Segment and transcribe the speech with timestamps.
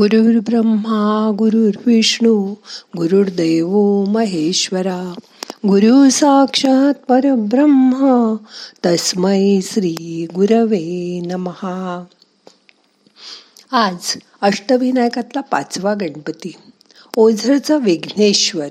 [0.00, 2.54] गुरुर् ब्रह्मा गुरुर्विष्णू
[2.96, 5.14] गुरुर्देव महेश्वरा.
[5.66, 8.36] गुरु साक्षात परब्रह्मा
[8.86, 12.04] तस्मै श्री गुरवे नमहा
[13.72, 16.52] आज अष्टविनायकातला पाचवा गणपती
[17.16, 18.68] ओझरचा विघ्नेश्वर.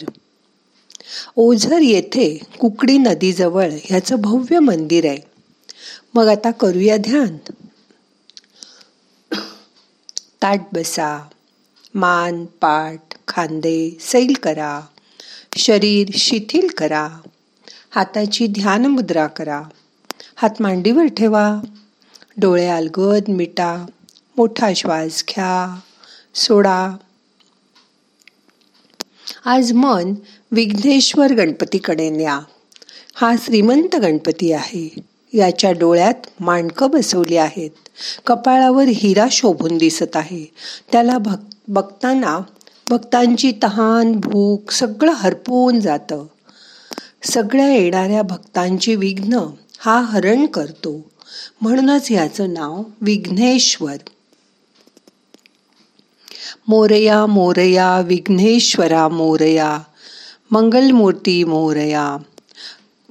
[1.35, 5.17] ओझर येथे कुकडी नदीजवळ ह्याचं भव्य मंदिर आहे.
[6.13, 7.37] मग आता करूया ध्यान.
[10.41, 11.29] ताट बसा
[11.95, 14.81] मान पाठ खांदे सैल करा
[15.57, 17.09] शरीर शिथिल करा
[17.91, 19.63] हाताची ध्यान मुद्रा करा
[20.35, 21.55] हात मांडीवर ठेवा
[22.37, 23.85] डोळे अलगद मिटा
[24.37, 25.79] मोठा श्वास घ्या
[26.35, 26.89] सोडा.
[29.45, 30.13] आज मन
[30.51, 32.39] विघ्नेश्वर गणपतीकडे न्या.
[33.13, 35.08] हा श्रीमंत गणपती आहे.
[35.33, 37.69] याच्या डोळ्यात माणकं बसवली आहेत.
[38.27, 40.45] कपाळावर हिरा शोभून दिसत आहे.
[40.91, 42.39] त्याला भक बघताना
[42.89, 46.25] भक्तांची तहान भूक सगळं हरपून जातं.
[47.23, 49.39] सगळ्या येणाऱ्या भक्तांची विघ्न
[49.79, 51.09] हा हरण करतो.
[51.61, 53.95] म्हणूनच याचं नाव विघ्नेश्वर.
[56.67, 59.79] मोरया मोरया विघ्नेश्वरा मोरया.
[60.51, 62.17] मंगलमूर्ती मोरया.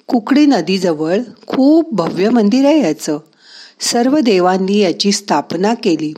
[0.09, 3.19] कुकडी नदीजवळ खूप भव्य मंदिर आहे याचं.
[3.81, 6.13] सर्व देवांनी याची स्थापना केली.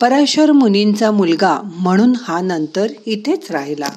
[0.00, 3.88] पराशर मुनींचा मुलगा म्हणून हा नंतर इथेच राहिला.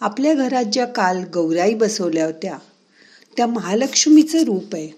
[0.00, 2.58] आपल्या घरात ज्या काल गौराई बसवल्या होत्या
[3.36, 4.88] त्या महालक्ष्मीचं रूप आहे.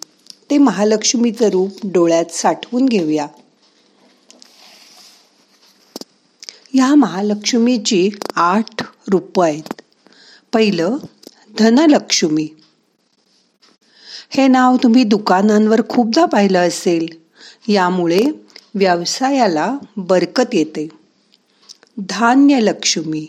[0.50, 3.26] ते महालक्ष्मीचं रूप डोळ्यात साठवून घेऊया.
[6.74, 9.82] या महालक्ष्मीची आठ रूप आहेत.
[10.52, 10.96] पहिलं
[11.58, 12.48] धनलक्ष्मी.
[14.30, 17.08] हे नाव तुम्ही दुकानांवर खूपदा पाहिलं असेल.
[17.68, 18.22] यामुळे
[18.74, 20.88] व्यवसायाला बरकत येते.
[21.98, 23.26] धान्य लक्ष्मी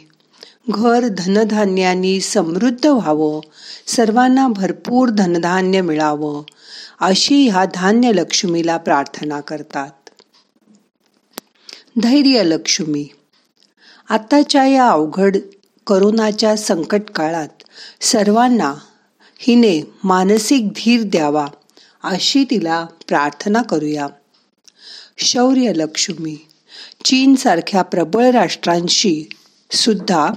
[0.70, 3.42] घर धनधान्यानी समृद्ध व्हावं.
[3.88, 6.44] सर्वांना भरपूर धनधान्य मिळावं.
[7.00, 10.10] अशी ह्या धान्य लक्ष्मीला प्रार्थना करतात.
[12.02, 13.08] धैर्य लक्ष्मी
[14.10, 15.38] आताच्या या अवघड
[15.88, 17.48] करोनाच्या संकट काळात
[18.02, 18.74] सर्वांना
[19.40, 21.48] हिने मानसिक धीर द्यावा
[22.04, 24.08] अशी तिला प्रार्थना करूया.
[25.18, 26.36] शौर्य लक्ष्मी
[27.06, 29.30] चीनसारख्या प्रबळ राष्ट्रांशी
[29.72, 30.30] सुद्धा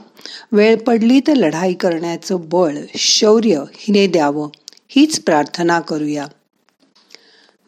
[0.52, 4.48] वेळ पडली तर लढाई करण्याचं बळ शौर्य हिने द्यावं
[4.88, 6.26] हीच प्रार्थना करूया.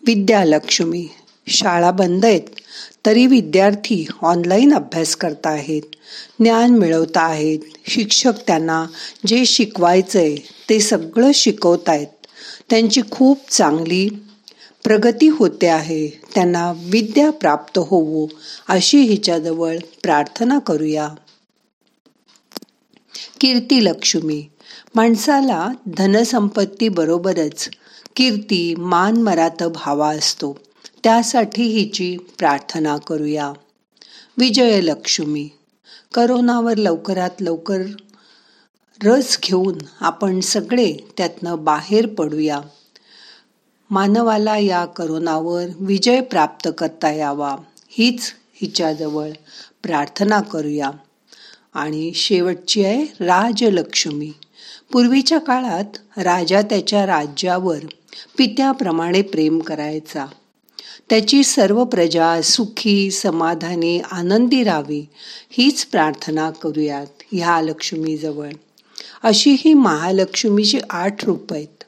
[0.07, 1.09] विद्यालक्ष्मी
[1.49, 2.49] शाळा बंद आहेत
[3.07, 5.83] तरी विद्यार्थी ऑनलाईन अभ्यास करत आहेत
[6.41, 8.85] ज्ञान मिळवता आहेत शिक्षक त्यांना
[9.27, 10.35] जे शिकवायचंय
[10.71, 12.07] ते सगळं शिकवत आहेत
[12.71, 14.09] त्यांची खूप चांगली
[14.85, 16.09] प्रगती होते आहे.
[16.35, 18.27] त्यांना विद्या प्राप्त होवो
[18.69, 21.09] अशी हिच्याजवळ प्रार्थना करूया.
[23.41, 24.45] कीर्ती लक्ष्मी
[24.95, 27.69] माणसाला धनसंपत्ती बरोबरच
[28.17, 30.59] कीर्ती मान मरात भावा असतो.
[31.05, 33.53] त्यासाठी हिची प्रार्थना करूया.
[34.39, 35.49] विजयलक्ष्मी
[36.15, 37.83] करोनावर लवकरात लवकर
[39.05, 42.61] रस घेऊन आपण सगळे त्यातनं बाहेर पडूया.
[43.91, 47.57] मानवाला या करोनावर विजय प्राप्त करता यावा
[47.89, 49.31] हीच हिच्याजवळ
[49.83, 50.91] प्रार्थना करूया.
[51.75, 54.33] आणि शेवटची आहे राजलक्ष्मी.
[54.93, 57.79] पूर्वीच्या काळात राजा त्याच्या राज्यावर
[58.39, 60.27] पित्याप्रमाणे प्रेम करायचा.
[61.11, 65.07] त्याची सर्व प्रजा सुखी समाधानी आनंदी राहावी
[65.51, 68.49] हीच प्रार्थना करूयात ह्या लक्ष्मीजवळ.
[69.23, 71.85] अशी ही महालक्ष्मीची आठ रूप आहेत.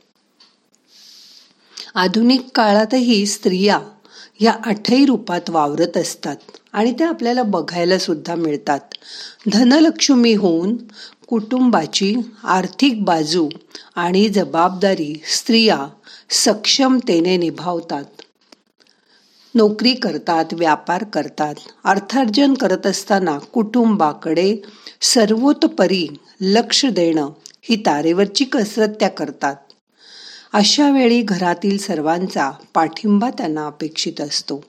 [1.94, 3.80] आधुनिक काळातही स्त्रिया
[4.40, 6.36] या आठही रूपात वावरत असतात
[6.72, 8.80] आणि त्या आपल्याला बघायला सुद्धा मिळतात.
[9.52, 10.76] धनलक्ष्मी होऊन
[11.26, 12.14] कुटुंबाची
[12.44, 13.48] आर्थिक बाजू
[13.94, 15.86] आणि जबाबदारी स्त्रिया
[16.30, 18.04] सक्षमतेने निभावतात.
[19.54, 21.54] नोकरी करतात व्यापार करतात
[21.84, 24.56] अर्थार्जन करत असताना कुटुंबाकडे
[25.04, 26.06] सर्वोतपरी
[26.40, 27.30] लक्ष देणं
[27.62, 29.56] ही तारेवरची कसरत त्या करतात.
[30.52, 34.64] अशा वेळी घरातील सर्वांचा पाठिंबा त्यांना अपेक्षित असतो.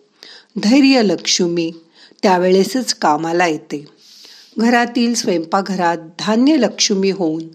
[0.64, 1.72] धैर्य लक्ष्मी
[2.24, 3.86] त्यावेळेसच कामाला येते.
[4.58, 7.48] घरातील स्वयंपाकघरात धान्य लक्ष्मी होऊन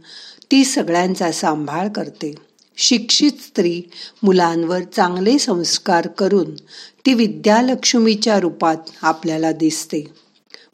[0.51, 2.35] ती सगळ्यांचा सांभाळ करते.
[2.77, 3.83] शिक्षित स्त्री
[4.23, 6.55] मुलांवर चांगले संस्कार करून
[7.07, 10.30] ती विद्यालक्ष्मीच्या रूपात आपल्याला दिसते.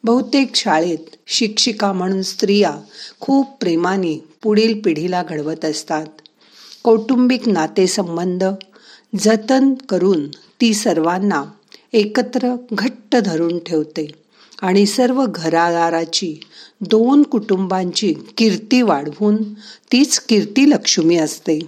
[0.06, 2.72] बहुतेक शाळेत शिक्षिका म्हणून स्त्रिया
[3.20, 6.06] खूप प्रेमाने पुढील पिढीला घडवत असतात.
[6.84, 8.44] कौटुंबिक नातेसंबंध
[9.18, 10.28] जतन करून
[10.60, 11.42] ती सर्वांना
[11.92, 14.06] एकत्र घट्ट धरून ठेवते
[14.62, 16.34] आणि सर्व घरादाराची
[16.80, 19.36] दोन कुटुंबांची कीर्ती वाढवून
[19.92, 21.58] तीच कीर्ती लक्ष्मी असते.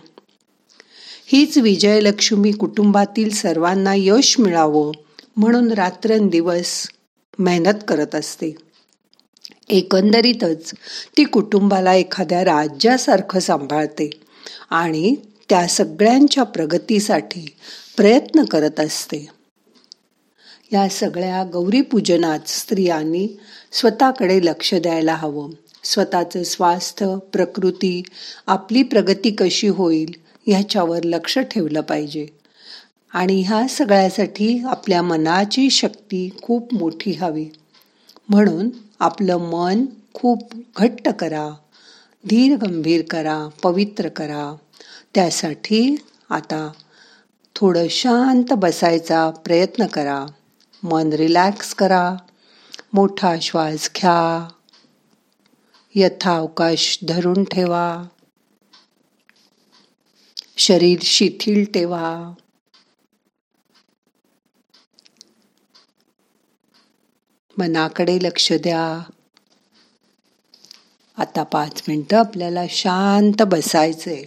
[1.27, 4.93] हीच विजयलक्ष्मी कुटुंबातील सर्वांना यश मिळावं
[5.37, 6.89] म्हणून रात्रंदिवस
[7.39, 8.55] मेहनत करत असते.
[9.69, 10.73] एकंदरीतच
[11.17, 14.11] ती कुटुंबाला एखाद्या राज्यासारखं सांभाळते
[14.71, 15.17] आणि
[15.49, 17.55] त्या सगळ्यांच्या प्रगतीसाठी
[17.97, 19.29] प्रयत्न करत असते.
[20.73, 23.29] या सगळ्या गौरीपूजनात स्त्रियांनी
[23.73, 25.51] स्वतःकडे लक्ष द्यायला हवं.
[25.85, 28.03] स्वतःचं स्वास्थ्य प्रकृती
[28.47, 30.15] आपली प्रगती कशी होईल
[30.47, 32.38] ह्याच्यावर लक्ष ठेवलं पाहिजे.
[33.13, 37.47] आणि ह्या सगळ्यासाठी आपल्या मनाची शक्ती खूप मोठी हवी.
[38.29, 38.71] म्हणून
[39.01, 40.43] आपलं मन खूप
[40.77, 41.51] घट्ट करा
[42.29, 44.57] धीर गंभीर करा पवित्र करा.
[45.15, 45.97] त्यासाठी
[46.31, 46.73] आता
[47.55, 50.27] थोडं शांत बसायचा प्रयत्न करा.
[50.83, 52.17] मन रिलॅक्स करा.
[52.93, 54.49] मोठा श्वास घ्या.
[55.95, 58.05] यथावकाश धरून ठेवा.
[60.57, 62.35] शरीर शिथिल ठेवा.
[67.59, 69.11] मनाकडे लक्ष द्या.
[71.19, 74.25] आता पाच मिनटं आपल्याला शांत बसायचंय.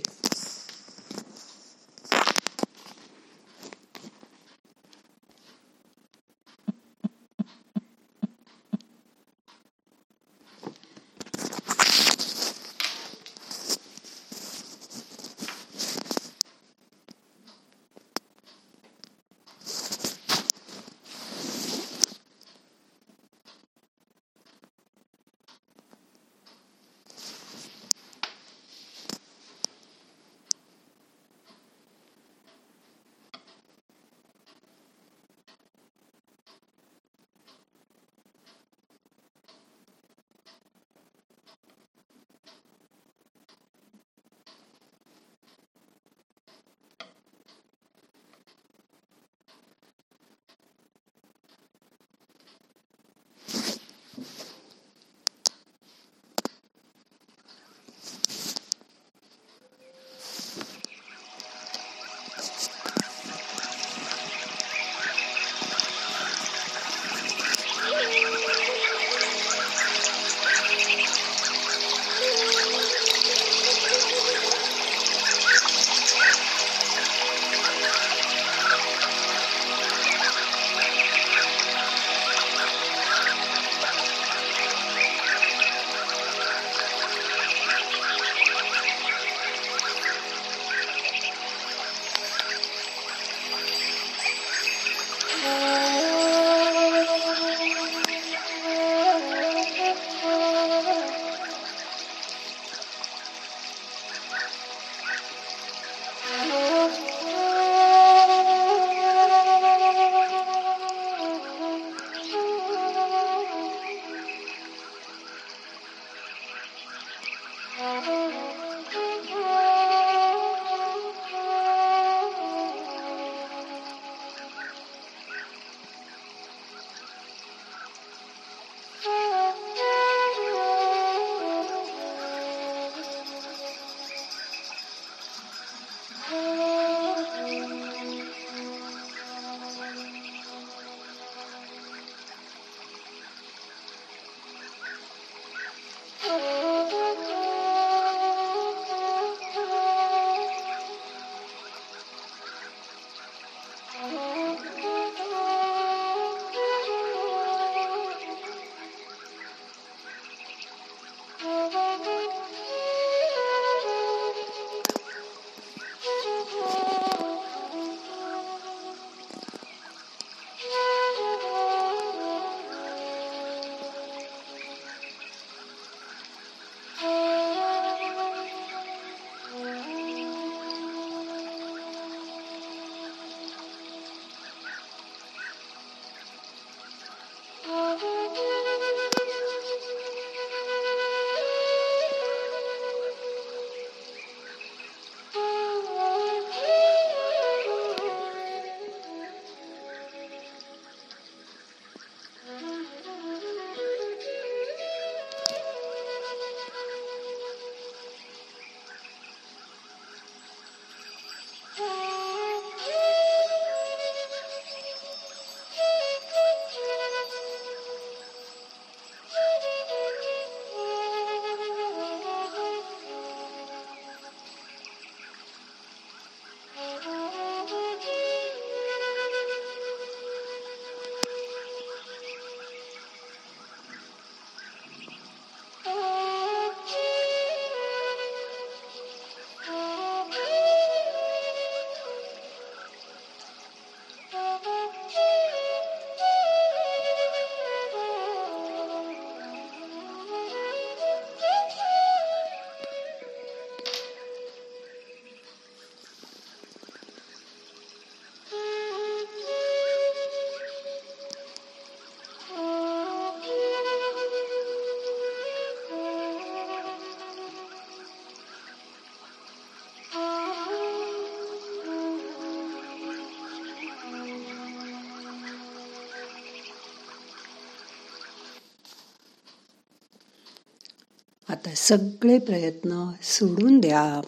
[281.52, 284.22] आता सगळे प्रयत्न सोडून द्या.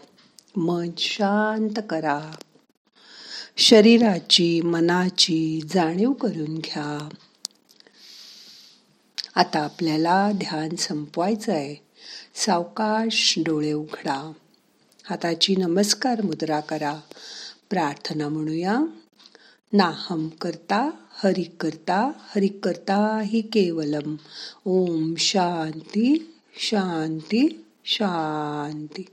[0.55, 2.35] मन शांत करा.
[3.57, 7.09] शरीराची मनाची जाणीव करून घ्या.
[9.35, 11.75] आता आपल्याला ध्यान संपवायचं आहे
[12.35, 14.31] सावकाश डोळे उघडा.
[15.03, 16.99] हाताची नमस्कार मुद्रा करा.
[17.69, 18.79] प्रार्थना म्हणूया.
[19.73, 20.89] नाहम करता
[21.23, 24.15] हरि करता हरि करता हि केवलम.
[24.65, 26.32] ओम शांती.
[26.55, 29.05] शांती शांती.